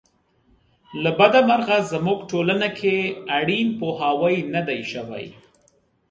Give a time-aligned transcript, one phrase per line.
[1.03, 2.95] له بده مرغه زموږ ټولنه کې
[3.37, 5.25] اړین پوهاوی نه دی شوی.